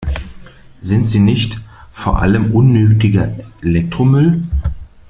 [0.79, 1.59] Sind sie nicht
[1.93, 4.41] vor allem unnötiger Elektromüll?